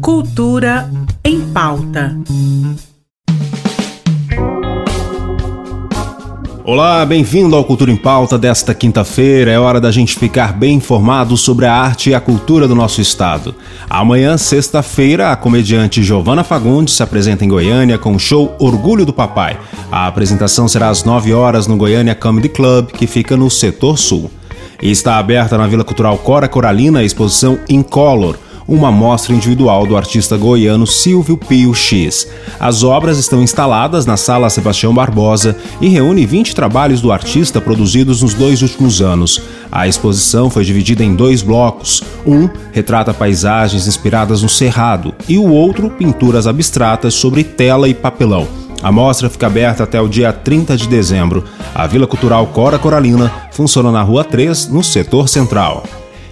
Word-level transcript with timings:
Cultura 0.00 0.90
em 1.24 1.40
pauta. 1.52 2.16
Olá, 6.64 7.06
bem-vindo 7.06 7.56
ao 7.56 7.64
Cultura 7.64 7.90
em 7.90 7.96
Pauta 7.96 8.36
desta 8.36 8.74
quinta-feira. 8.74 9.50
É 9.50 9.58
hora 9.58 9.80
da 9.80 9.90
gente 9.90 10.18
ficar 10.18 10.52
bem 10.52 10.74
informado 10.74 11.34
sobre 11.34 11.64
a 11.64 11.72
arte 11.72 12.10
e 12.10 12.14
a 12.14 12.20
cultura 12.20 12.68
do 12.68 12.74
nosso 12.74 13.00
estado. 13.00 13.54
Amanhã, 13.88 14.36
sexta-feira, 14.36 15.32
a 15.32 15.36
comediante 15.36 16.02
Giovana 16.02 16.44
Fagundes 16.44 16.94
se 16.94 17.02
apresenta 17.02 17.42
em 17.42 17.48
Goiânia 17.48 17.96
com 17.96 18.14
o 18.14 18.18
show 18.18 18.54
Orgulho 18.58 19.06
do 19.06 19.14
Papai. 19.14 19.58
A 19.90 20.06
apresentação 20.06 20.68
será 20.68 20.90
às 20.90 21.04
9 21.04 21.32
horas 21.32 21.66
no 21.66 21.76
Goiânia 21.76 22.14
Comedy 22.14 22.50
Club, 22.50 22.88
que 22.88 23.06
fica 23.06 23.34
no 23.34 23.48
setor 23.48 23.96
sul. 23.96 24.30
E 24.80 24.90
está 24.90 25.18
aberta 25.18 25.58
na 25.58 25.66
Vila 25.66 25.84
Cultural 25.84 26.16
Cora 26.18 26.48
Coralina 26.48 27.00
a 27.00 27.04
exposição 27.04 27.58
Incolor 27.68 28.36
uma 28.68 28.92
mostra 28.92 29.34
individual 29.34 29.86
do 29.86 29.96
artista 29.96 30.36
goiano 30.36 30.86
Silvio 30.86 31.38
Pio 31.38 31.74
X. 31.74 32.28
As 32.60 32.82
obras 32.82 33.18
estão 33.18 33.42
instaladas 33.42 34.04
na 34.04 34.18
Sala 34.18 34.50
Sebastião 34.50 34.92
Barbosa 34.92 35.56
e 35.80 35.88
reúne 35.88 36.26
20 36.26 36.54
trabalhos 36.54 37.00
do 37.00 37.10
artista 37.10 37.62
produzidos 37.62 38.20
nos 38.20 38.34
dois 38.34 38.60
últimos 38.60 39.00
anos. 39.00 39.40
A 39.72 39.88
exposição 39.88 40.50
foi 40.50 40.64
dividida 40.64 41.02
em 41.02 41.16
dois 41.16 41.40
blocos. 41.40 42.02
Um 42.26 42.48
retrata 42.70 43.14
paisagens 43.14 43.86
inspiradas 43.86 44.42
no 44.42 44.50
Cerrado 44.50 45.14
e 45.26 45.38
o 45.38 45.48
outro 45.48 45.88
pinturas 45.88 46.46
abstratas 46.46 47.14
sobre 47.14 47.42
tela 47.42 47.88
e 47.88 47.94
papelão. 47.94 48.46
A 48.82 48.92
mostra 48.92 49.28
fica 49.28 49.46
aberta 49.46 49.84
até 49.84 50.00
o 50.00 50.08
dia 50.08 50.32
30 50.32 50.76
de 50.76 50.88
dezembro. 50.88 51.44
A 51.74 51.86
Vila 51.86 52.06
Cultural 52.06 52.46
Cora 52.46 52.78
Coralina 52.78 53.32
funciona 53.52 53.90
na 53.90 54.02
Rua 54.02 54.24
3, 54.24 54.68
no 54.68 54.82
setor 54.82 55.28
central. 55.28 55.82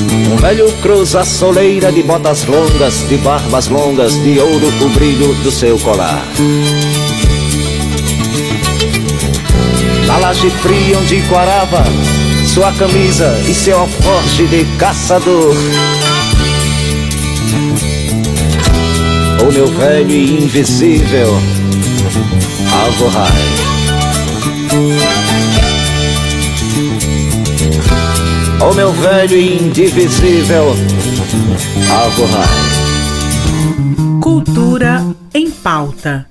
Um 0.00 0.36
velho 0.36 0.70
cruza 0.80 1.20
a 1.20 1.24
soleira 1.24 1.92
de 1.92 2.02
botas 2.02 2.44
longas, 2.44 3.08
de 3.08 3.16
barbas 3.18 3.68
longas, 3.68 4.14
de 4.22 4.38
ouro 4.38 4.68
o 4.80 4.88
brilho 4.90 5.34
do 5.42 5.50
seu 5.50 5.78
colar. 5.78 6.26
Na 10.06 10.18
laje 10.18 10.50
fria 10.50 10.98
onde 10.98 11.22
quarava, 11.22 11.84
sua 12.46 12.72
camisa 12.72 13.38
e 13.48 13.54
seu 13.54 13.78
alforje 13.78 14.46
de 14.46 14.64
caçador. 14.78 15.54
O 19.46 19.52
meu 19.52 19.66
velho 19.66 20.10
e 20.10 20.44
invisível 20.44 21.40
Alvorrai. 22.72 23.28
O 28.70 28.74
meu 28.74 28.92
velho 28.92 29.36
e 29.36 29.56
indivisível 29.60 30.66
Alvorrai. 31.90 32.46
Cultura 34.20 35.04
em 35.34 35.50
pauta. 35.50 36.26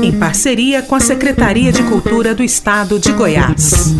Em 0.00 0.12
parceria 0.12 0.82
com 0.82 0.94
a 0.94 1.00
Secretaria 1.00 1.72
de 1.72 1.82
Cultura 1.82 2.34
do 2.34 2.42
Estado 2.42 3.00
de 3.00 3.10
Goiás. 3.12 3.94